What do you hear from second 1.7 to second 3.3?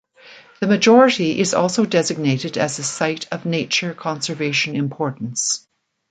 designated as a Site